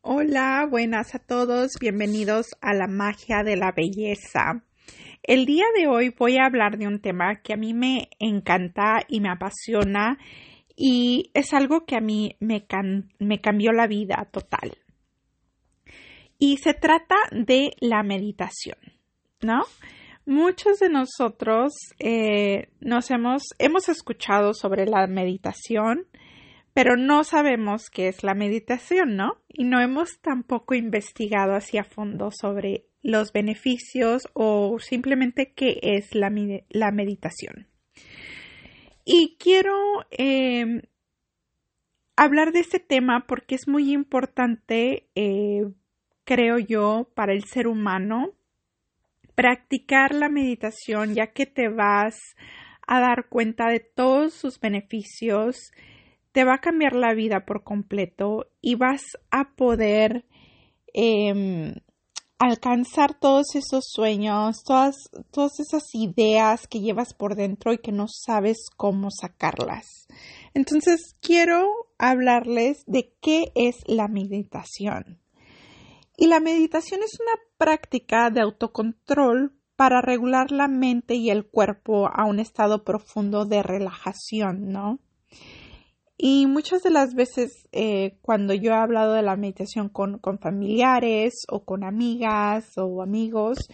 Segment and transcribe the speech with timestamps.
[0.00, 4.62] Hola, buenas a todos, bienvenidos a la magia de la belleza.
[5.24, 9.00] El día de hoy voy a hablar de un tema que a mí me encanta
[9.08, 10.16] y me apasiona
[10.76, 14.78] y es algo que a mí me, cambió la vida total.
[16.38, 18.78] Y se trata de la meditación,
[19.42, 19.64] ¿no?
[20.24, 26.06] Muchos de nosotros eh, nos hemos, hemos escuchado sobre la meditación,
[26.78, 29.42] pero no sabemos qué es la meditación, ¿no?
[29.48, 36.30] Y no hemos tampoco investigado hacia fondo sobre los beneficios o simplemente qué es la,
[36.30, 37.66] meditación.
[39.04, 39.74] Y quiero
[40.12, 40.82] em,
[42.14, 45.64] hablar de este tema porque es muy importante, eh,
[46.22, 48.34] creo yo, para el ser humano
[49.34, 52.36] practicar la meditación ya que te vas
[52.86, 55.72] a dar cuenta de todos sus beneficios
[56.32, 60.24] te va a cambiar la vida por completo y vas a poder
[60.92, 61.74] em,
[62.38, 64.96] alcanzar todos esos sueños, todas,
[65.30, 70.06] todas esas ideas que llevas por dentro y que no sabes cómo sacarlas.
[70.54, 71.66] Entonces quiero
[71.98, 75.20] hablarles de qué es la meditación.
[76.16, 82.08] Y la meditación es una práctica de autocontrol para regular la mente y el cuerpo
[82.08, 84.98] a un estado profundo de relajación, ¿no?
[86.20, 90.40] Y muchas de las veces eh, cuando yo he hablado de la meditación con, con,
[90.40, 93.70] familiares o con amigas o amigos,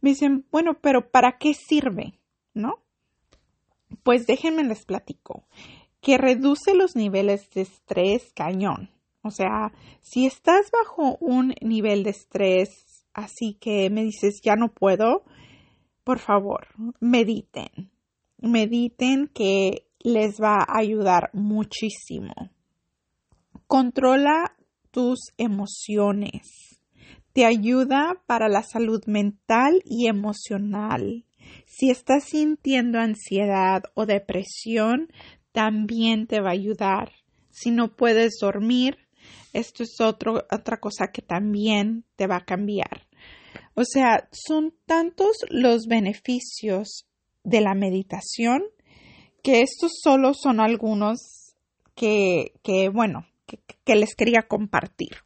[0.00, 2.20] me dicen, bueno, pero ¿para qué sirve?
[2.54, 2.76] ¿No?
[4.04, 5.44] Pues déjenme les platico,
[6.00, 8.90] que reduce los niveles de estrés cañón.
[9.22, 14.68] O sea, si estás bajo un nivel de estrés así que me dices, ya no
[14.68, 15.24] puedo,
[16.04, 16.68] por favor,
[17.00, 17.90] mediten.
[18.38, 22.34] Mediten que les va a ayudar muchísimo.
[23.66, 24.56] Controla
[24.90, 26.80] tus emociones.
[27.32, 31.24] Te ayuda para la salud mental y emocional.
[31.66, 35.12] Si estás sintiendo ansiedad o depresión,
[35.52, 37.12] también te va a ayudar.
[37.50, 38.96] Si no puedes dormir,
[39.52, 43.06] esto es otra cosa que también te va a cambiar.
[43.74, 47.06] O sea, son tantos los beneficios
[47.44, 48.62] de la meditación
[49.42, 51.48] que estos solo son algunos
[51.94, 55.16] que, bueno, que, les quería compartir.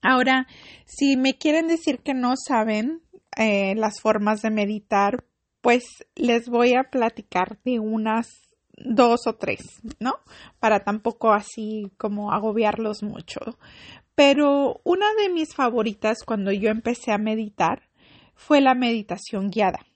[0.00, 0.46] Ahora,
[0.86, 3.02] si me quieren decir que no saben
[3.36, 5.24] eh, las formas de meditar,
[5.60, 8.28] pues les voy a platicar de unas
[8.76, 10.14] dos o tres, ¿no?
[10.60, 13.40] Para tampoco así como agobiarlos mucho.
[14.14, 17.88] Pero una de mis favoritas cuando yo empecé a meditar
[18.34, 19.87] fue la meditación guiada.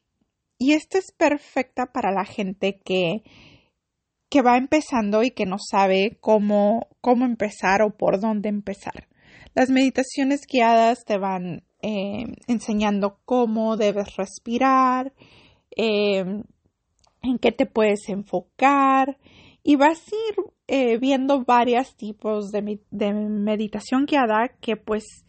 [0.64, 3.24] Y esta es perfecta para la gente que,
[4.30, 9.08] que va empezando y que no sabe cómo, cómo empezar o por dónde empezar.
[9.56, 15.12] Las meditaciones guiadas te van eh, enseñando cómo debes respirar,
[15.72, 16.44] em,
[17.22, 19.18] en qué te puedes enfocar
[19.64, 25.24] y vas a ir eh, viendo varios tipos de, de meditación guiada que pues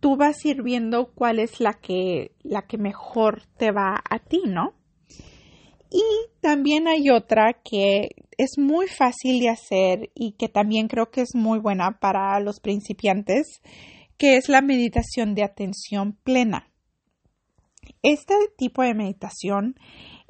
[0.00, 4.18] tú vas a ir viendo cuál es la que, la que mejor te va a
[4.18, 4.74] ti, ¿no?
[5.90, 6.02] Y
[6.40, 11.34] también hay otra que es muy fácil de hacer y que también creo que es
[11.34, 13.62] muy buena para los principiantes,
[14.18, 16.70] que es la meditación de atención plena.
[18.02, 19.76] Este tipo de meditación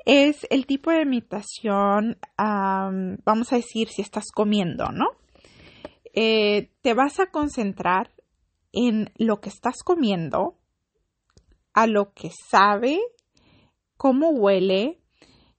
[0.07, 5.07] es el tipo de meditación, vamos a decir, si estás comiendo, ¿no?
[6.15, 8.11] Eh, te vas a concentrar
[8.73, 10.59] en lo que estás comiendo,
[11.73, 12.99] a lo que sabe,
[13.97, 15.01] cómo huele,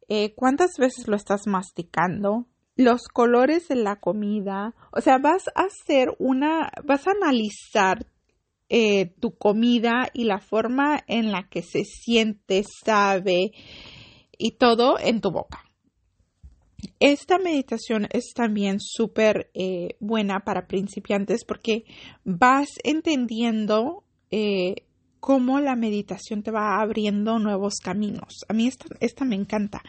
[0.07, 5.63] eh, cuántas veces lo estás masticando, los colores de la comida, o sea, vas a
[5.63, 8.07] hacer una, vas a analizar
[8.69, 13.51] eh, tu comida y la forma en la que se siente, sabe
[14.37, 15.68] y todo en tu boca.
[16.99, 21.83] Esta meditación es también súper eh, buena para principiantes porque
[22.23, 24.75] vas entendiendo eh,
[25.19, 28.45] cómo la meditación te va abriendo nuevos caminos.
[28.47, 29.81] A mí esta, esta me encanta.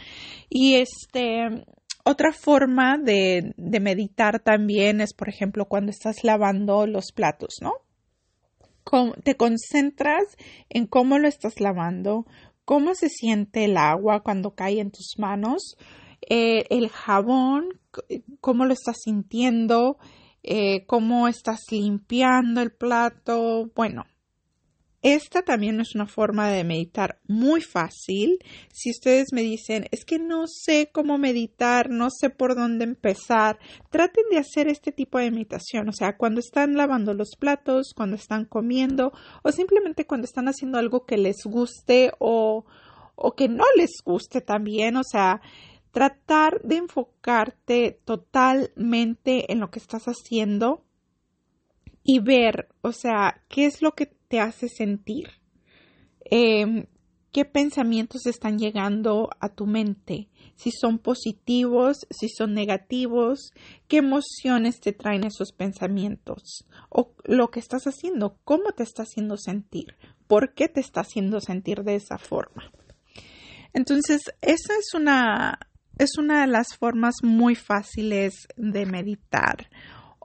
[0.49, 1.65] Y este,
[2.05, 7.73] otra forma de, de, meditar también es, por ejemplo, cuando estás lavando los platos, ¿no?
[9.23, 10.25] te concentras
[10.69, 12.27] en cómo lo estás lavando,
[12.65, 15.77] cómo se siente el agua cuando cae en tus manos,
[16.29, 17.81] eh, el jabón,
[18.41, 19.99] cómo lo estás sintiendo,
[20.43, 23.71] eh, cómo estás limpiando el plato.
[23.75, 24.05] Bueno,
[25.03, 28.39] esta también es una forma de meditar muy fácil.
[28.71, 33.59] Si ustedes me dicen, es que no sé cómo meditar, no sé por dónde empezar,
[33.91, 35.89] traten de hacer este tipo de meditación.
[35.89, 39.13] O sea, cuando están lavando los platos, cuando están comiendo
[39.43, 42.67] o simplemente cuando están haciendo algo que les guste o,
[43.15, 44.97] o que no les guste también.
[44.97, 45.41] O sea,
[45.93, 50.85] tratar de enfocarte totalmente en lo que estás haciendo
[52.03, 55.29] y ver, o sea, qué es lo que te hace sentir,
[56.25, 56.87] em,
[57.33, 63.53] qué pensamientos están llegando a tu mente, si son positivos, si son negativos,
[63.89, 69.37] qué emociones te traen esos pensamientos o lo que estás haciendo, cómo te está haciendo
[69.37, 69.97] sentir,
[70.27, 72.73] por qué te está haciendo sentir de esa forma.
[73.73, 75.59] Entonces, esa es una,
[76.00, 79.69] es una de las formas muy fáciles de meditar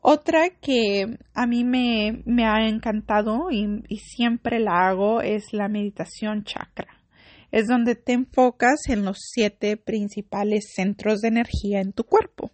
[0.07, 7.03] otra que a mí me, ha encantado y, siempre la hago es la meditación chakra.
[7.51, 12.51] Es donde te enfocas en los siete principales centros de energía en tu cuerpo.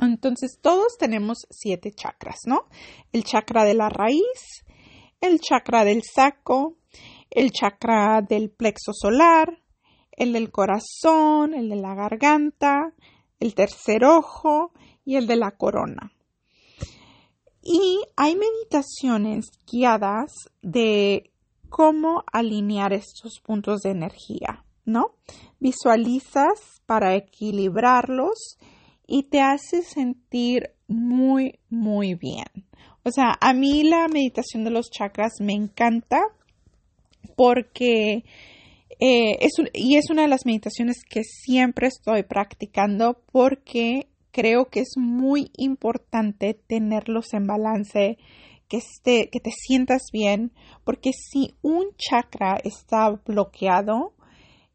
[0.00, 2.62] Entonces todos tenemos siete chakras, ¿no?
[3.12, 4.64] El chakra de la raíz,
[5.20, 6.78] el chakra del saco,
[7.28, 9.60] el chakra del plexo solar,
[10.18, 12.92] el del corazón, el de la garganta,
[13.38, 14.72] el tercer ojo
[15.04, 16.12] y el de la corona.
[17.62, 21.30] Y hay meditaciones guiadas de
[21.68, 25.14] cómo alinear estos puntos de energía, ¿no?
[25.60, 28.58] Visualizas para equilibrarlos
[29.06, 32.66] y te hace sentir muy, muy bien.
[33.04, 36.20] O sea, a mí la meditación de los chakras me encanta
[37.36, 38.24] porque
[39.00, 44.80] eh, es, y es una de las meditaciones que siempre estoy practicando porque creo que
[44.80, 48.18] es muy importante tenerlos en balance,
[48.68, 50.52] que, esté, que te sientas bien,
[50.84, 54.14] porque si un chakra está bloqueado,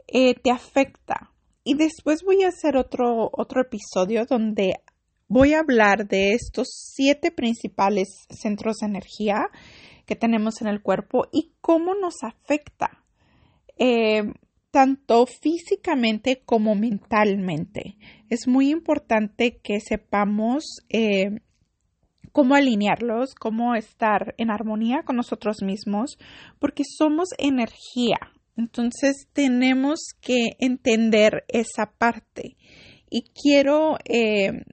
[0.08, 1.32] eh, te afecta.
[1.64, 4.74] Y después voy a hacer otro, otro episodio donde
[5.28, 9.50] voy a hablar de estos siete principales centros de energía
[10.06, 13.03] que tenemos en el cuerpo y cómo nos afecta.
[13.78, 14.24] Eh,
[14.74, 17.96] tanto físicamente como mentalmente.
[18.30, 21.42] Es muy importante que sepamos eh,
[22.32, 26.18] cómo alinearlos, cómo estar en armonía con nosotros mismos,
[26.58, 28.18] porque somos energía.
[28.58, 32.58] Entonces tenemos que entender esa parte.
[33.12, 34.64] Y quiero eh,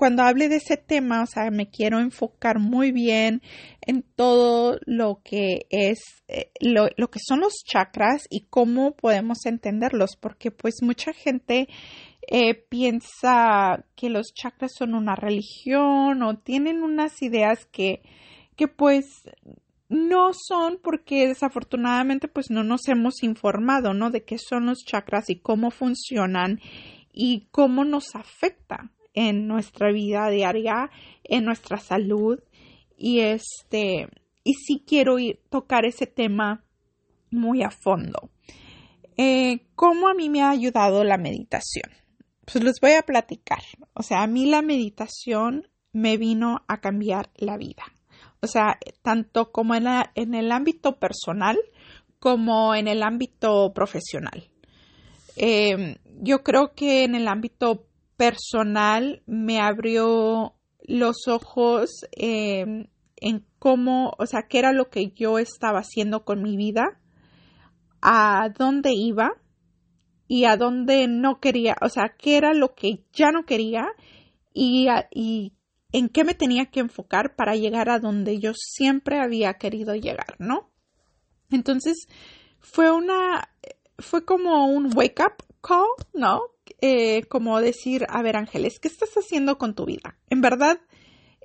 [0.00, 3.42] cuando hable de ese tema, o sea, me quiero enfocar muy bien
[3.82, 10.16] en todo lo que es, eh, lo, que son los chakras y cómo podemos entenderlos,
[10.18, 11.68] porque pues mucha gente
[12.26, 18.00] eh, piensa que los chakras son una religión o tienen unas ideas que,
[18.56, 19.04] que pues
[19.90, 24.08] no son porque desafortunadamente pues no nos hemos informado, ¿no?
[24.08, 26.58] De qué son los chakras y cómo funcionan
[27.12, 30.90] y cómo nos afecta en nuestra vida diaria,
[31.24, 32.40] en nuestra salud.
[32.96, 34.08] Y este,
[34.44, 36.64] y sí quiero ir, tocar ese tema
[37.30, 38.30] muy a fondo.
[39.16, 41.90] Eh, ¿Cómo a mí me ha ayudado la meditación?
[42.44, 43.62] Pues les voy a platicar.
[43.94, 47.84] O sea, a mí la meditación me vino a cambiar la vida.
[48.40, 51.58] O sea, tanto como en, en el ámbito personal
[52.18, 54.48] como en el ámbito profesional.
[55.36, 57.86] Eh, yo creo que en el ámbito
[58.20, 60.54] personal me abrió
[60.86, 66.42] los ojos em, en cómo, o sea, qué era lo que yo estaba haciendo con
[66.42, 67.00] mi vida,
[68.02, 69.30] a dónde iba
[70.28, 73.86] y a dónde no quería, o sea, qué era lo que ya no quería
[74.52, 75.54] y, y
[75.90, 80.36] en qué me tenía que enfocar para llegar a donde yo siempre había querido llegar,
[80.38, 80.68] ¿no?
[81.50, 82.06] Entonces,
[82.58, 83.48] fue una,
[83.98, 86.42] fue como un wake up call, ¿no?
[86.80, 90.18] Eh, como decir, a ver Ángeles, ¿qué estás haciendo con tu vida?
[90.28, 90.80] ¿En verdad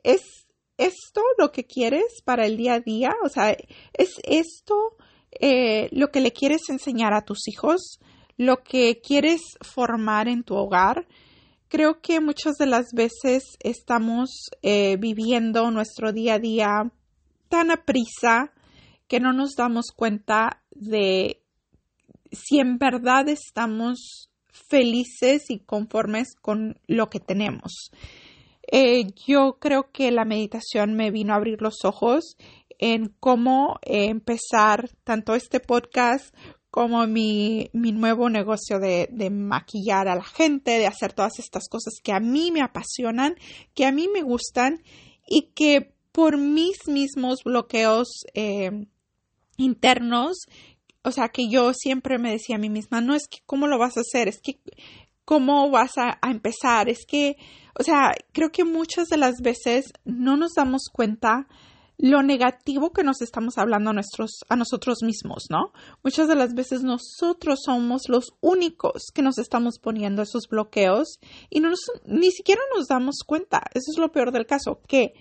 [0.04, 3.16] es esto lo que quieres para el día a día?
[3.24, 3.56] O sea,
[3.94, 4.96] ¿es esto
[5.32, 8.00] eh, lo que le quieres enseñar a tus hijos?
[8.38, 11.08] ¿Lo que quieres formar en tu hogar?
[11.68, 16.92] Creo que muchas de las veces estamos eh, viviendo nuestro día a día
[17.50, 18.54] tan a prisa
[19.08, 21.42] que no nos damos cuenta de
[22.32, 24.30] si en verdad estamos
[24.70, 27.92] felices y conformes con lo que tenemos.
[28.72, 32.36] Eh, yo creo que la meditación me vino a abrir los ojos
[32.80, 36.34] en cómo eh, empezar tanto este podcast
[36.72, 42.12] como mi, nuevo negocio de, maquillar a la gente, de hacer todas estas cosas que
[42.12, 43.36] a mí me apasionan,
[43.74, 44.84] que a mí me gustan
[45.26, 48.88] y que por mis mismos bloqueos eh,
[49.56, 50.48] internos,
[51.06, 53.78] o sea, que yo siempre me decía a mí misma, no es que cómo lo
[53.78, 54.60] vas a hacer, es que
[55.24, 57.38] cómo vas a, empezar, es que,
[57.80, 61.48] o sea, creo que muchas de las veces no nos damos cuenta
[61.98, 63.94] lo negativo que nos estamos hablando a,
[64.50, 65.72] a nosotros mismos, ¿no?
[66.04, 71.20] Muchas de las veces nosotros somos los únicos que nos estamos poniendo esos bloqueos
[71.50, 71.70] y no
[72.06, 73.62] ni siquiera nos damos cuenta.
[73.74, 75.14] Eso es lo peor del caso, que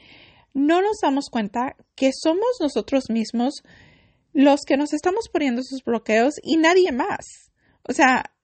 [0.53, 3.63] no nos damos cuenta que somos nosotros mismos
[4.35, 7.51] los que nos estamos poniendo esos bloqueos y nadie más.
[7.89, 8.35] O sea,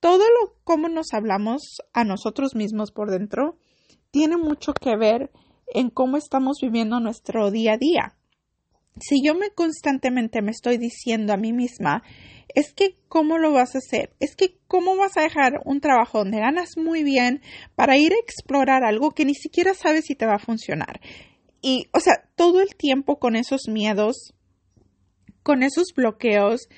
[0.00, 3.56] todo lo como nos hablamos a nosotros mismos por dentro
[4.10, 5.30] tiene mucho que ver
[5.72, 8.16] en cómo estamos viviendo nuestro día a día.
[9.00, 12.02] Si yo me constantemente me estoy diciendo a mí misma,
[12.54, 16.18] es que cómo lo vas a hacer, es que cómo vas a dejar un trabajo
[16.18, 17.40] donde ganas muy bien
[17.74, 21.00] para ir a explorar algo que ni siquiera sabes si te va a funcionar.
[21.62, 24.34] Y, o sea, todo el tiempo con esos miedos,
[25.42, 26.68] con esos bloqueos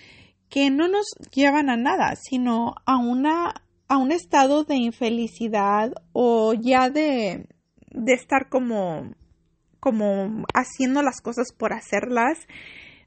[0.48, 3.54] que no nos llevan a nada, sino a una
[3.86, 7.46] a un estado de infelicidad o ya de,
[7.90, 9.14] de estar como
[9.78, 12.38] como haciendo las cosas por hacerlas,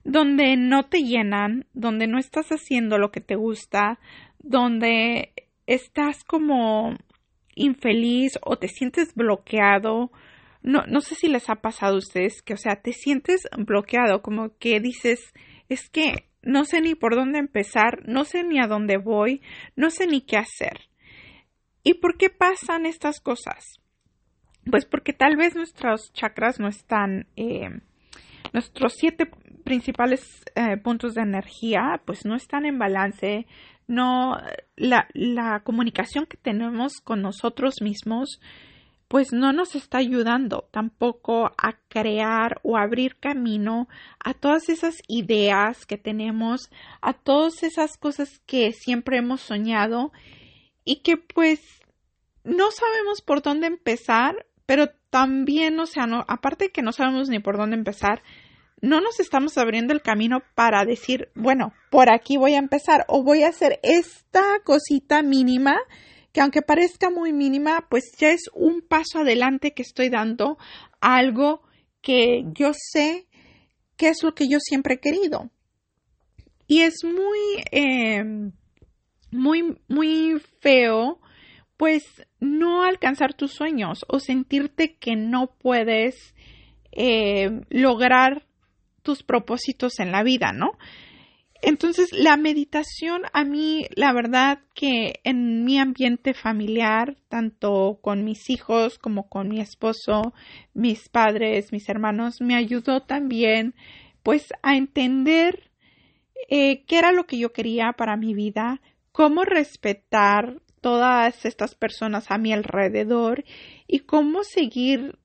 [0.04, 4.00] donde no te llenan, donde no estás haciendo lo que te gusta,
[4.38, 5.34] donde
[5.66, 6.96] estás como
[7.56, 10.12] infeliz o te sientes bloqueado.
[10.62, 14.22] No, no sé si les ha pasado a ustedes que, o sea, te sientes bloqueado,
[14.22, 15.34] como que dices,
[15.70, 19.42] es que no sé ni por dónde empezar, no sé ni a dónde voy,
[19.76, 20.90] no sé ni qué hacer.
[21.84, 23.80] ¿Y por qué pasan estas cosas?
[24.70, 27.70] Pues porque tal vez nuestros chakras no están, eh,
[28.54, 29.30] nuestros siete
[29.64, 33.46] principales eh, puntos de energía, pues no están en balance,
[33.88, 34.38] no,
[34.76, 38.40] la, la comunicación que tenemos con nosotros mismos
[39.08, 43.88] pues no nos está ayudando tampoco a crear o abrir camino
[44.20, 46.70] a todas esas ideas que tenemos,
[47.02, 50.12] a todas esas cosas que siempre hemos soñado
[50.84, 51.62] y que pues
[52.44, 57.40] no sabemos por dónde empezar, pero también, o sea, no, aparte que no sabemos ni
[57.40, 58.22] por dónde empezar,
[58.82, 63.24] no nos estamos abriendo el camino para decir, bueno, por aquí voy a empezar o
[63.24, 65.78] voy a hacer esta cosita mínima
[66.38, 70.60] que aunque parezca muy mínima, pues ya es un paso adelante que estoy dando
[71.02, 71.64] a algo
[72.00, 73.26] que yo sé
[73.96, 75.50] que es lo que yo siempre he querido.
[76.68, 77.40] Y es muy,
[77.72, 78.52] em,
[79.32, 81.20] muy, muy feo,
[81.76, 82.04] pues
[82.40, 86.36] no alcanzar tus sueños o sentirte que no puedes
[86.92, 88.46] em, lograr
[89.02, 90.78] tus propósitos en la vida, ¿no?
[91.62, 98.50] Entonces, la meditación a mí, la verdad que en mi ambiente familiar, tanto con mis
[98.50, 100.34] hijos como con mi esposo,
[100.74, 103.74] mis padres, mis hermanos, me ayudó también
[104.24, 105.72] pues a entender
[106.50, 112.30] eh, qué era lo que yo quería para mi vida, cómo respetar todas estas personas
[112.30, 113.44] a mi alrededor
[113.88, 115.18] y cómo seguir,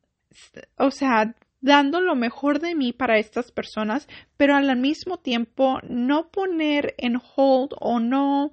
[0.78, 6.28] o sea, dando lo mejor de mí para estas personas, pero al mismo tiempo no
[6.28, 8.52] poner en hold o no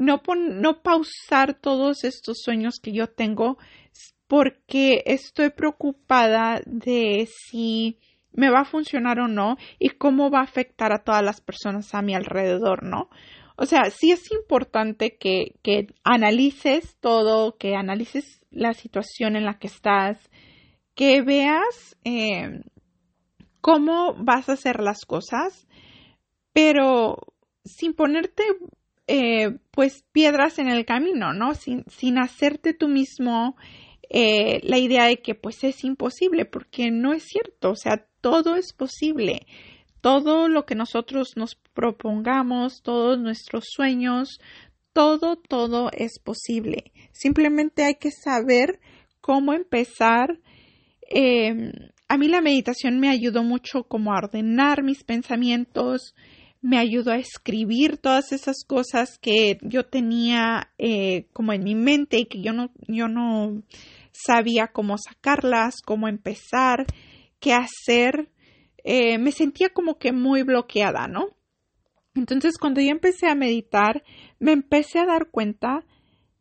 [0.00, 3.58] no, pausar todos estos sueños que yo tengo
[4.26, 7.98] porque estoy preocupada de si
[8.32, 11.94] me va a funcionar o no y cómo va a afectar a todas las personas
[11.94, 13.10] a mi alrededor, ¿no?
[13.56, 19.58] O sea, sí es importante que, que analices todo, que analices la situación en la
[19.58, 20.30] que estás,
[20.94, 22.62] que veas eh,
[23.60, 25.66] cómo vas a hacer las cosas,
[26.52, 27.18] pero
[27.64, 28.42] sin ponerte
[29.06, 31.54] eh, pues piedras en el camino, ¿no?
[31.54, 33.56] Sin, sin hacerte tú mismo
[34.08, 38.56] eh, la idea de que pues es imposible, porque no es cierto, o sea, todo
[38.56, 39.46] es posible.
[40.00, 44.40] Todo lo que nosotros nos propongamos, todos nuestros sueños,
[44.92, 46.92] todo, todo es posible.
[47.12, 48.80] Simplemente hay que saber
[49.20, 50.40] cómo empezar
[51.10, 51.72] Em,
[52.08, 56.14] a mí la meditación me ayudó mucho como a ordenar mis pensamientos,
[56.62, 62.18] me ayudó a escribir todas esas cosas que yo tenía eh, como en mi mente
[62.18, 63.62] y que yo no, yo no
[64.12, 66.86] sabía cómo sacarlas, cómo empezar,
[67.40, 68.30] qué hacer.
[68.84, 71.28] Eh, me sentía como que muy bloqueada, ¿no?
[72.14, 74.04] Entonces cuando yo empecé a meditar,
[74.38, 75.84] me empecé a dar cuenta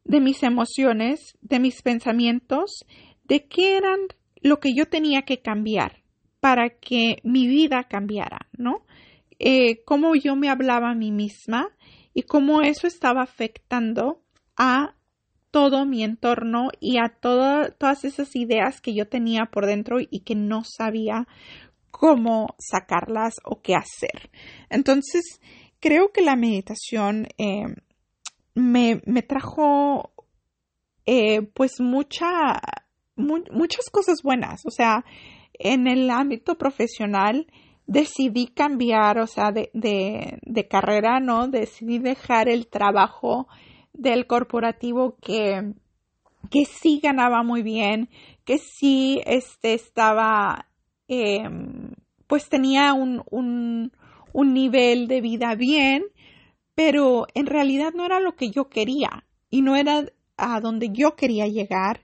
[0.03, 2.85] de mis emociones, de mis pensamientos,
[3.23, 3.99] de qué eran
[4.41, 6.03] lo que yo tenía que cambiar
[6.39, 8.85] para que mi vida cambiara, ¿no?
[9.39, 11.69] Eh, cómo yo me hablaba a mí misma
[12.13, 14.21] y cómo eso estaba afectando
[14.57, 14.95] a
[15.51, 20.35] todo mi entorno y a todas esas ideas que yo tenía por dentro y que
[20.35, 21.27] no sabía
[21.91, 24.29] cómo sacarlas o qué hacer.
[24.69, 25.39] Entonces,
[25.79, 27.65] creo que la meditación eh,
[28.53, 30.13] me, me, trajo
[31.05, 32.61] eh, pues mucha,
[33.19, 34.65] muchas cosas buenas.
[34.65, 35.05] O sea,
[35.53, 37.47] en el ámbito profesional
[37.85, 41.47] decidí cambiar, o sea, de, de, carrera, ¿no?
[41.47, 43.47] Decidí dejar el trabajo
[43.93, 45.73] del corporativo que,
[46.51, 48.09] que sí ganaba muy bien,
[48.45, 50.67] que sí este, estaba,
[51.07, 51.93] em,
[52.27, 53.23] pues tenía un,
[54.33, 56.03] un nivel de vida bien,
[56.75, 60.05] pero en realidad no era lo que yo quería y no era
[60.37, 62.01] a donde yo quería llegar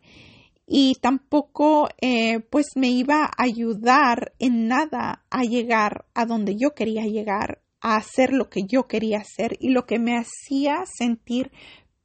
[0.68, 6.74] y tampoco eh, pues me iba a ayudar en nada a llegar a donde yo
[6.74, 11.52] quería llegar, a hacer lo que yo quería hacer y lo que me hacía sentir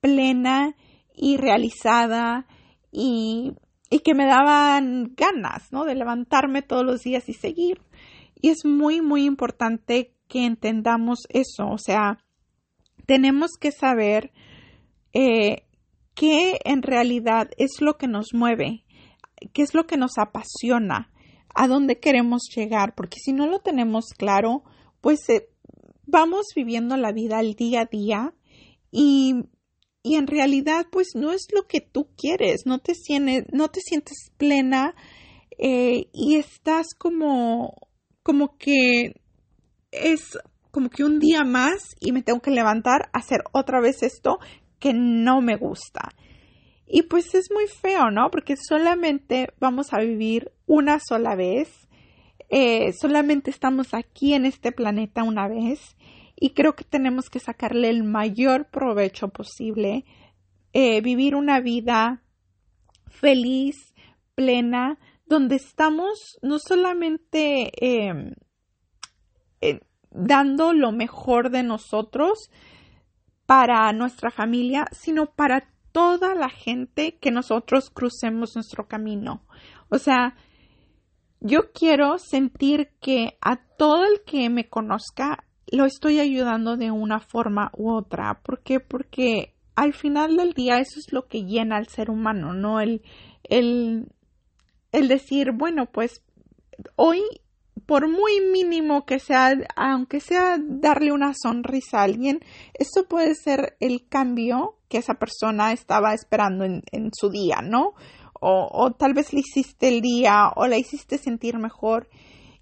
[0.01, 0.77] plena
[1.15, 2.47] y realizada
[2.93, 3.53] y,
[3.89, 5.85] y que me daban ganas, ¿no?
[5.85, 7.81] De levantarme todos los días y seguir.
[8.43, 12.19] Y es muy, muy importante que entendamos eso, o sea,
[13.07, 14.33] tenemos que saber
[15.13, 15.65] eh,
[16.15, 18.85] qué en realidad es lo que nos mueve,
[19.53, 21.11] qué es lo que nos apasiona,
[21.55, 24.63] a dónde queremos llegar, porque si no lo tenemos claro,
[25.01, 25.49] pues eh,
[26.07, 28.35] vamos viviendo la vida al día a día
[28.91, 29.35] y,
[30.03, 33.81] y, en realidad pues no es lo que tú quieres, no te, sientes, no te
[33.81, 34.95] sientes plena
[35.59, 37.75] eh, y estás como,
[38.23, 39.21] como que
[39.91, 40.39] es
[40.71, 44.39] como que un día más y me tengo que levantar hacer otra vez esto
[44.81, 46.09] que no me gusta.
[46.87, 48.31] Y pues es muy feo, ¿no?
[48.31, 51.89] Porque solamente vamos a vivir una sola vez.
[52.49, 55.97] Eh, solamente estamos aquí en este planeta una vez.
[56.35, 60.05] Y creo que tenemos que sacarle el mayor provecho posible.
[60.73, 62.25] Eh, vivir una vida
[63.07, 63.77] feliz,
[64.35, 68.35] plena, donde estamos no solamente em,
[70.11, 72.51] dando lo mejor de nosotros
[73.51, 79.43] para nuestra familia, sino para toda la gente que nosotros crucemos nuestro camino.
[79.89, 80.37] O sea,
[81.41, 87.19] yo quiero sentir que a todo el que me conozca lo estoy ayudando de una
[87.19, 88.41] forma u otra.
[88.41, 88.79] ¿Por qué?
[88.79, 92.81] Porque al final del día eso es lo que llena al ser humano, ¿no?
[92.81, 93.03] El,
[93.43, 94.13] el,
[94.93, 96.23] el decir, bueno, pues
[96.95, 97.25] hoy
[97.91, 102.39] por muy mínimo que sea, aunque sea darle una sonrisa a alguien,
[102.73, 107.95] esto puede ser el cambio que esa persona estaba esperando en, su día, ¿no?
[108.41, 112.09] O, o, tal vez le hiciste el día o la hiciste sentir mejor.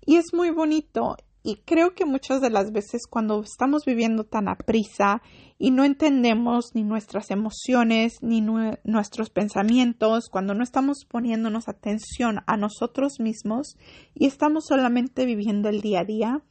[0.00, 1.18] Y es muy bonito.
[1.50, 5.22] Y creo que muchas de las veces cuando estamos viviendo tan a prisa
[5.56, 8.42] y no entendemos ni nuestras emociones ni
[8.84, 13.78] nuestros pensamientos, cuando no estamos poniéndonos atención a nosotros mismos
[14.12, 16.42] y estamos solamente viviendo el día a día,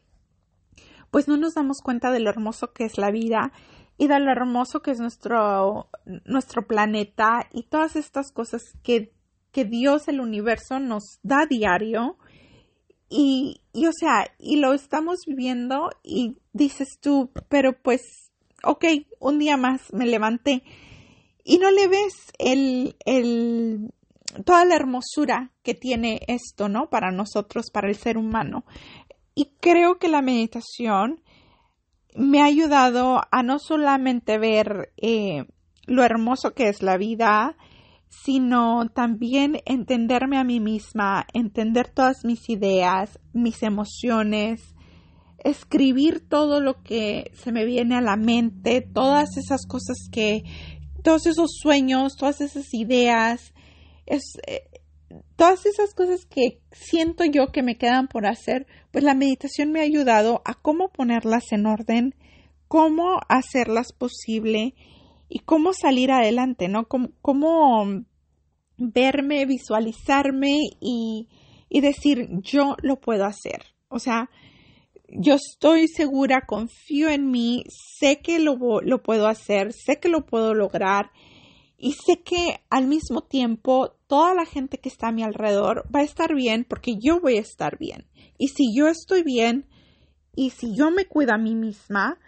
[1.12, 3.52] pues no nos damos cuenta de lo hermoso que es la vida
[4.00, 5.92] y de lo hermoso que es nuestro,
[6.26, 9.14] nuestro planeta y todas estas cosas que,
[9.52, 12.18] que Dios, el universo, nos da diario.
[13.10, 18.28] Y, y, o sea, y lo estamos viviendo y dices tú, pero pues
[18.64, 18.86] ok,
[19.20, 20.64] un día más me levanté
[21.44, 23.94] y no le ves el, el,
[24.46, 26.90] toda la hermosura que tiene esto, ¿no?
[26.90, 28.66] Para nosotros, para el ser humano.
[29.34, 31.22] Y creo que la meditación
[32.16, 35.46] me ha ayudado a no solamente ver eh,
[35.86, 37.56] lo hermoso que es la vida,
[38.10, 44.76] sino también entenderme a mí misma, entender todas mis ideas, mis emociones,
[45.44, 50.44] escribir todo lo que se me viene a la mente, todas esas cosas que,
[51.04, 53.54] todos esos sueños, todas esas ideas,
[54.06, 54.20] eh,
[55.36, 59.80] todas esas cosas que siento yo que me quedan por hacer, pues la meditación me
[59.80, 62.16] ha ayudado a cómo ponerlas en orden,
[62.68, 64.76] cómo hacerlas posible
[65.30, 66.88] y cómo salir adelante, ¿no?
[66.88, 68.04] Cómo,
[68.78, 71.28] verme, visualizarme y,
[71.70, 73.64] y decir yo lo puedo hacer.
[73.90, 74.30] O sea,
[75.10, 80.26] yo estoy segura, confío en mí, sé que lo, lo, puedo hacer, sé que lo
[80.26, 81.12] puedo lograr
[81.78, 86.02] y sé que al mismo tiempo toda la gente que está a mi alrededor va
[86.02, 88.08] a estar bien porque yo voy a estar bien.
[88.38, 89.68] Y si yo estoy bien
[90.36, 92.20] y si yo me cuido a mí misma,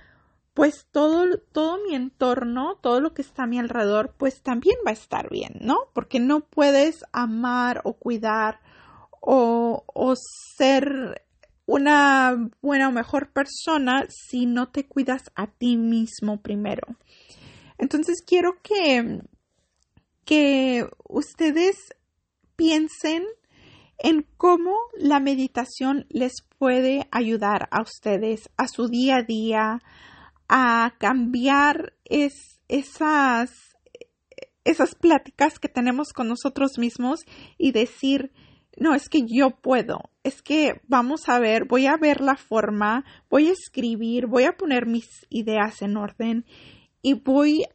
[0.60, 4.90] pues todo, todo mi entorno, todo lo que está a mi alrededor, pues también va
[4.90, 5.78] a estar bien, ¿no?
[5.94, 8.60] Porque no puedes amar o cuidar
[9.22, 10.16] o, o
[10.58, 11.26] ser
[11.66, 16.88] una buena o mejor persona si no te cuidas a ti mismo primero.
[17.78, 19.22] Entonces quiero que,
[20.26, 21.78] que ustedes
[22.58, 23.24] piensen
[23.98, 29.82] en cómo la meditación les puede ayudar a ustedes a su día a día,
[30.50, 33.52] a cambiar esas,
[34.66, 37.22] esas pláticas que tenemos con nosotros mismos
[37.58, 38.32] y decir,
[38.78, 43.06] no, es que yo puedo, es que vamos a ver, voy a ver la forma,
[43.30, 46.46] voy a escribir, voy a poner mis ideas en orden
[47.02, 47.66] y voy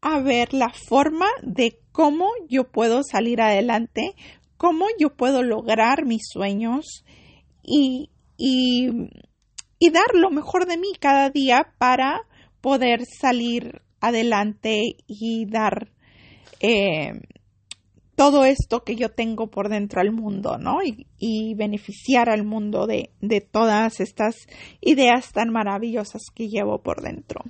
[0.00, 4.14] a ver la forma de cómo yo puedo salir adelante,
[4.56, 7.04] cómo yo puedo lograr mis sueños
[7.62, 8.88] y, y,
[9.82, 12.20] y dar lo mejor de mí cada día para
[12.60, 15.90] poder salir adelante y dar
[16.60, 17.20] eh,
[18.14, 20.78] todo esto que yo tengo por dentro al mundo, ¿no?
[20.84, 24.36] Y, beneficiar al mundo de, de, todas estas
[24.80, 27.40] ideas tan maravillosas que llevo por dentro.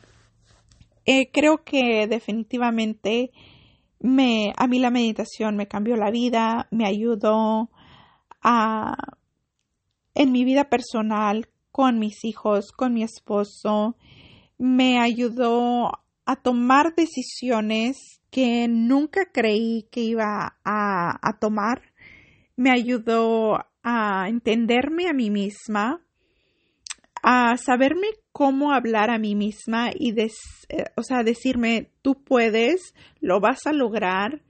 [1.05, 3.31] Eh, creo que definitivamente
[4.01, 7.69] me, a mí la meditación me cambió la vida, me ayudó
[8.41, 8.95] a,
[10.15, 13.97] en mi vida personal, con mis hijos, con mi esposo,
[14.59, 15.91] me ayudó
[16.25, 21.83] a tomar decisiones que nunca creí que iba a, a tomar.
[22.57, 26.01] Me ayudó a entenderme a mí misma,
[27.23, 30.29] a saberme cómo hablar a mí misma y, eh,
[30.97, 34.43] o sea, decirme, tú puedes, lo vas a lograr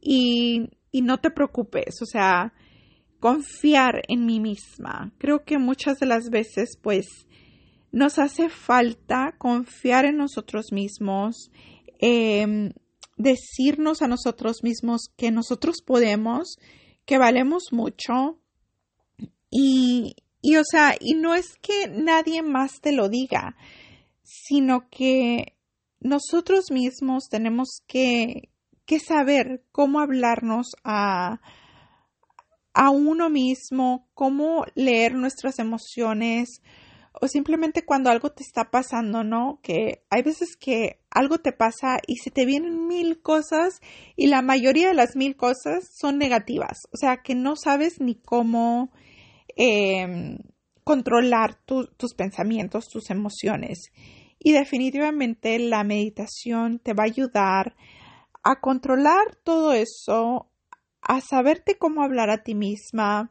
[0.00, 2.52] y, y no te preocupes, o sea,
[3.24, 5.10] confiar en mí misma.
[5.16, 7.06] Creo que muchas de las veces, pues,
[7.90, 11.50] nos hace falta confiar en nosotros mismos,
[12.00, 12.74] em,
[13.16, 16.58] decirnos a nosotros mismos que nosotros podemos,
[17.06, 18.38] que valemos mucho
[19.48, 23.56] y, y, o sea, y no es que nadie más te lo diga,
[24.22, 25.56] sino que
[25.98, 28.50] nosotros mismos tenemos que,
[28.84, 31.40] que saber cómo hablarnos a,
[32.74, 36.60] a uno mismo, cómo leer nuestras emociones,
[37.20, 39.60] o simplemente cuando algo te está pasando, ¿no?
[39.62, 43.80] Que hay veces que algo te pasa y se te vienen mil cosas
[44.16, 48.16] y la mayoría de las mil cosas son negativas, o sea que no sabes ni
[48.16, 48.90] cómo
[49.56, 50.38] Em,
[50.82, 53.90] controlar tus pensamientos, tus emociones.
[54.38, 57.74] Y definitivamente la meditación te va a ayudar
[58.42, 60.50] a controlar todo eso,
[61.06, 63.30] a saberte cómo hablar a ti misma,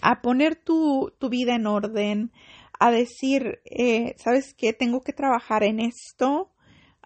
[0.00, 2.32] a poner tu, vida en orden,
[2.78, 4.72] a decir, eh, ¿sabes qué?
[4.72, 6.50] Tengo que trabajar en esto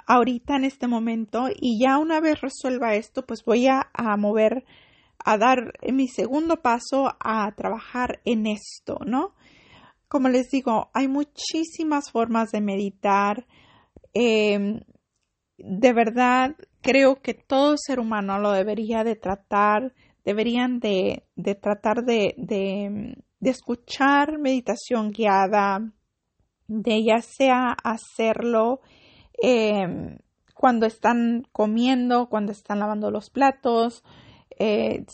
[0.06, 4.64] ahorita en este momento y ya una vez resuelva esto, pues voy a mover
[5.24, 9.34] a dar mi segundo paso a trabajar en esto, ¿no?
[10.08, 13.46] Como les digo, hay muchísimas formas de meditar.
[14.12, 14.80] Em,
[15.58, 21.24] de verdad, creo que todo ser humano lo debería de tratar, deberían de,
[21.60, 25.92] tratar de, de, escuchar meditación guiada,
[26.66, 28.80] de ya sea hacerlo
[29.34, 30.18] em,
[30.54, 34.02] cuando están comiendo, cuando están lavando los platos,
[34.58, 35.04] eh,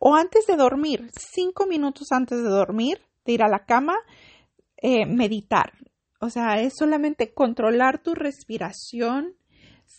[0.00, 3.96] o antes de dormir, cinco minutos antes de dormir, de ir a la cama,
[4.76, 5.72] eh, meditar.
[6.20, 9.36] O sea, es solamente controlar tu respiración,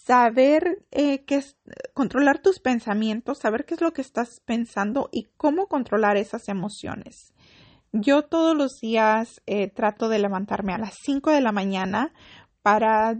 [0.10, 1.56] saber eh, qué es,
[1.94, 7.32] controlar tus pensamientos, saber qué es lo que estás pensando y cómo controlar esas emociones.
[7.92, 9.42] Yo todos los días
[9.76, 12.12] trato de levantarme a las 5 de la mañana
[12.64, 13.20] para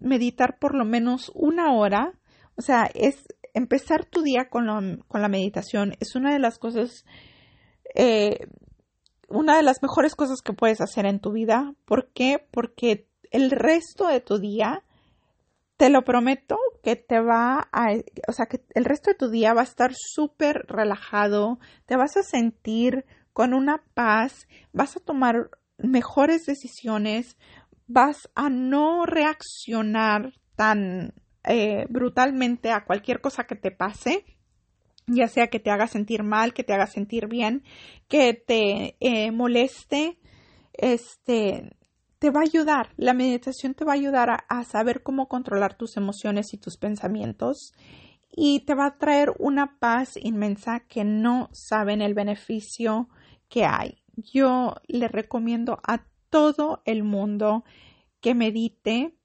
[0.00, 2.12] meditar por lo menos una hora.
[2.56, 7.04] O sea, es empezar tu día con, la meditación es una de las cosas,
[7.94, 8.48] eh,
[9.28, 11.74] una de las mejores cosas que puedes hacer en tu vida.
[11.84, 12.44] ¿Por qué?
[12.50, 14.82] Porque el resto de tu día,
[15.76, 17.88] te lo prometo, que te va a,
[18.28, 22.16] o sea, que el resto de tu día va a estar súper relajado, te vas
[22.16, 27.36] a sentir con una paz, vas a tomar mejores decisiones,
[27.86, 34.24] vas a no reaccionar tan eh, brutalmente a cualquier cosa que te pase,
[35.06, 37.64] ya sea que te haga sentir mal, que te haga sentir bien,
[38.08, 40.18] que te eh, moleste,
[40.72, 41.76] este,
[42.24, 45.76] te va a ayudar, la meditación te va a ayudar a, a, saber cómo controlar
[45.76, 47.74] tus emociones y tus pensamientos
[48.30, 53.10] y te va a traer una paz inmensa que no saben el beneficio
[53.50, 53.98] que hay.
[54.16, 57.62] Yo le recomiendo a todo el mundo
[58.22, 59.18] que medite,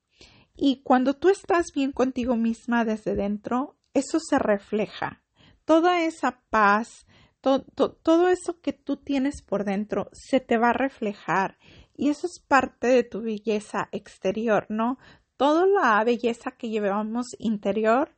[0.58, 5.24] y cuando tú estás bien contigo misma desde dentro, eso se refleja.
[5.64, 7.08] Toda esa paz,
[7.40, 11.58] todo eso que tú tienes por dentro, se te va a reflejar.
[12.00, 14.98] Y eso es parte de tu belleza exterior, ¿no?
[15.36, 18.16] Toda la belleza que llevamos interior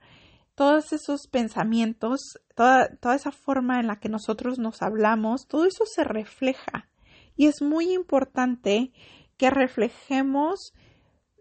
[0.53, 5.85] todos esos pensamientos, toda, toda esa forma en la que nosotros nos hablamos, todo eso
[5.87, 6.87] se refleja.
[7.35, 8.91] Y es muy importante
[9.37, 10.73] que reflejemos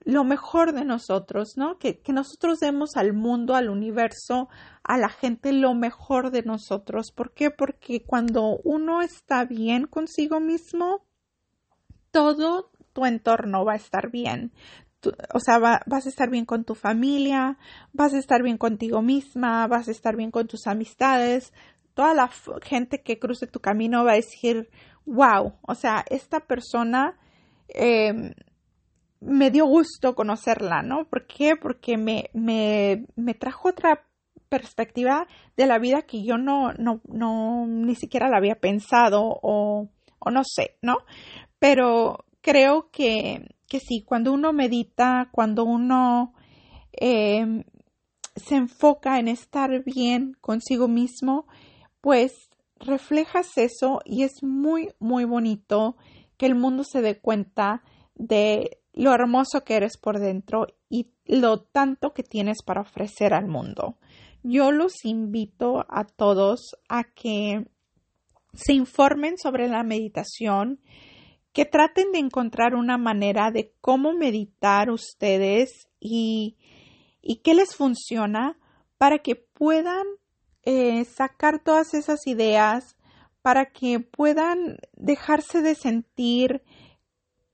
[0.06, 1.76] lo mejor de nosotros, ¿no?
[1.76, 4.48] Que, que, nosotros demos al mundo, al universo,
[4.82, 7.12] a la gente lo mejor de nosotros.
[7.12, 7.50] ¿Por qué?
[7.50, 11.04] Porque cuando uno está bien consigo mismo,
[12.10, 14.52] todo tu entorno va a estar bien.
[15.32, 17.56] o sea, vas a estar bien con tu familia,
[17.92, 21.52] vas a estar bien contigo misma, vas a estar bien con tus amistades.
[21.94, 22.30] Toda la
[22.62, 24.70] gente que cruce tu camino va a decir,
[25.06, 27.18] wow, o sea, esta persona
[27.68, 28.34] eh,
[29.20, 31.04] me dio gusto conocerla, ¿no?
[31.04, 31.56] ¿Por qué?
[31.56, 34.06] Porque me, me, me trajo otra
[34.48, 39.88] perspectiva de la vida que yo no, no, no, ni siquiera la había pensado o,
[40.18, 40.98] o no sé, ¿no?
[41.60, 46.34] Pero creo que, que sí, cuando uno medita, cuando uno
[46.92, 47.64] eh,
[48.34, 51.46] se enfoca en estar bien consigo mismo,
[52.00, 55.96] pues reflejas eso y es muy, muy bonito
[56.36, 57.82] que el mundo se dé cuenta
[58.14, 63.46] de lo hermoso que eres por dentro y lo tanto que tienes para ofrecer al
[63.46, 63.98] mundo.
[64.42, 67.66] Yo los invito a todos a que
[68.54, 70.80] se informen sobre la meditación,
[71.52, 76.56] que traten de encontrar una manera de cómo meditar ustedes y,
[77.22, 78.56] y qué les funciona
[78.98, 80.06] para que puedan
[80.62, 82.96] eh, sacar todas esas ideas,
[83.42, 86.62] para que puedan dejarse de sentir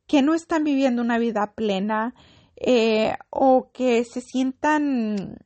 [0.06, 2.14] que no están viviendo una vida plena
[2.56, 5.38] eh, o que se sientan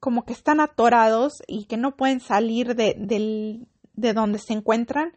[0.00, 2.94] como que están atorados y que no pueden salir de,
[3.94, 5.12] de donde se encuentran,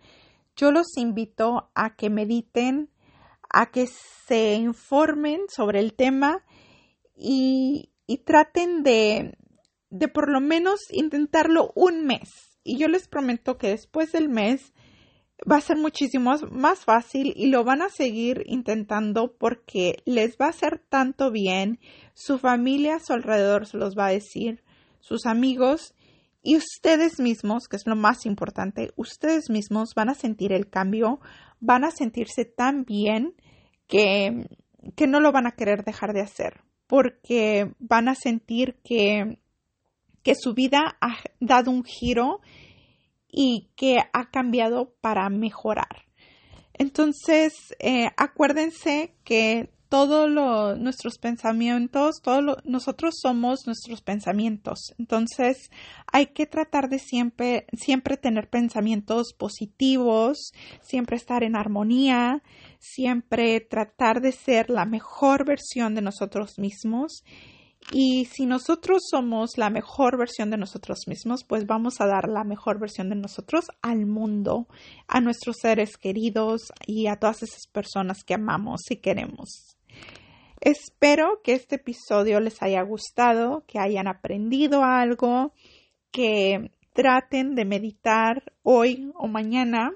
[0.62, 2.92] yo los invito a que mediten,
[3.50, 6.46] a que se informen sobre el tema
[7.16, 7.90] y,
[8.26, 9.38] traten de,
[9.90, 12.30] de por lo menos intentarlo un mes.
[12.64, 14.74] Y yo les prometo que después del mes
[15.50, 20.46] va a ser muchísimo más fácil y lo van a seguir intentando porque les va
[20.46, 21.80] a hacer tanto bien,
[22.14, 24.64] su familia a su alrededor se los va a decir,
[25.00, 25.96] sus amigos
[26.44, 31.20] y ustedes mismos, que es lo más importante, ustedes mismos van a sentir el cambio,
[31.60, 33.36] van a sentirse tan bien
[33.88, 34.48] que,
[34.96, 39.40] que no lo van a querer dejar de hacer, porque van a sentir que,
[40.24, 42.42] que su vida ha dado un giro
[43.28, 46.06] y que ha cambiado para mejorar.
[46.74, 54.94] Entonces, eh, acuérdense que todos nuestros pensamientos, todo nosotros somos nuestros pensamientos.
[54.98, 55.70] Entonces,
[56.14, 62.42] hay que tratar de siempre, siempre tener pensamientos positivos, siempre estar en armonía,
[62.80, 67.26] siempre tratar de ser la mejor versión de nosotros mismos
[67.92, 72.46] y si nosotros somos la mejor versión de nosotros mismos, pues vamos a dar la
[72.46, 74.68] mejor versión de nosotros al mundo,
[75.08, 79.76] a nuestros seres queridos y a todas esas personas que amamos y queremos.
[80.62, 85.54] Espero que este episodio les haya gustado, que hayan aprendido algo,
[86.12, 89.92] que traten de meditar hoy o mañana.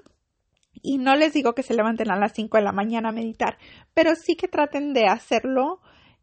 [0.81, 3.57] Y no les digo que se levanten a las 5 de la mañana a meditar,
[3.93, 5.81] pero sí que traten de hacerlo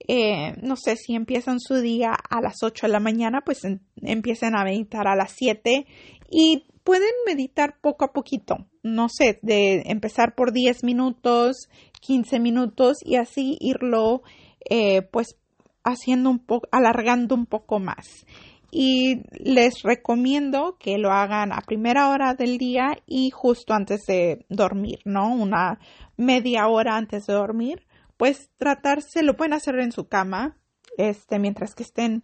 [0.08, 3.60] eh, no sé, si empiezan su día a las 8 de la mañana, pues
[3.96, 5.86] empiecen a meditar a las 7
[6.30, 11.68] y pueden meditar poco a poquito, no sé, de empezar por 10 minutos,
[12.00, 14.22] 15 minutos y así irlo
[14.68, 15.36] eh, pues
[15.84, 18.26] haciendo un poco, alargando un poco más.
[18.70, 24.46] Y les recomiendo que lo hagan a primera hora del día y justo antes de
[24.48, 25.34] dormir, ¿no?
[25.34, 25.78] Una
[26.16, 27.86] media hora antes de dormir
[28.22, 30.56] pues tratarse, lo pueden hacer en su cama,
[30.96, 32.22] este, mientras que estén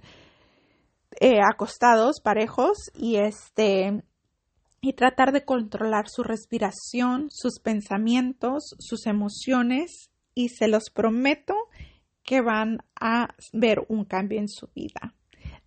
[1.20, 4.04] eh, acostados, parejos, y este,
[4.80, 11.54] y tratar de controlar su respiración, sus pensamientos, sus emociones, y se los prometo
[12.22, 15.14] que van a ver un cambio en su vida.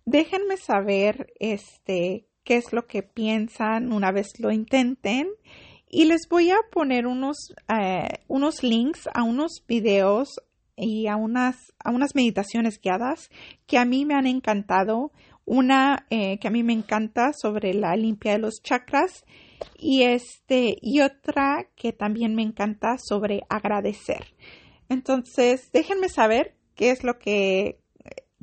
[0.06, 5.28] Déjenme saber este qué es lo que piensan una vez lo intenten
[5.90, 10.40] y les voy a poner unos, eh, unos links a unos videos
[10.74, 13.28] y a unas, a unas meditaciones guiadas
[13.66, 15.12] que a mí me han encantado.
[15.44, 19.24] Una eh, que a mí me encanta sobre la limpia de los chakras
[19.76, 24.34] y este y otra que también me encanta sobre agradecer.
[24.88, 27.78] Entonces, déjenme saber qué es lo que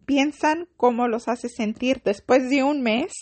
[0.10, 3.14] piensan, cómo los hace sentir después de un mes.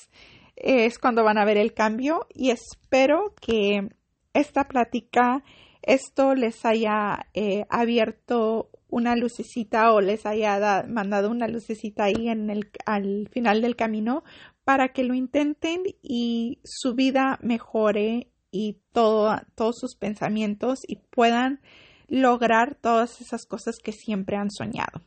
[0.55, 3.89] Es cuando van a ver el cambio y espero que
[4.33, 5.43] esta plática,
[5.81, 12.49] esto les haya eh, abierto una lucecita o les haya mandado una lucecita ahí en
[12.49, 14.23] el, al final del camino
[14.63, 21.61] para que lo intenten y su vida mejore y todo, todos sus pensamientos y puedan
[22.07, 25.01] lograr todas esas cosas que siempre han soñado.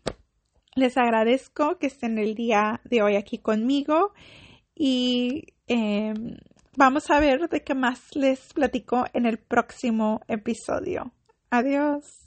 [0.76, 4.12] Les agradezco que estén el día de hoy aquí conmigo
[4.74, 6.36] y em,
[6.76, 11.12] vamos a ver de qué más les platico en el próximo episodio.
[11.50, 12.20] Adiós.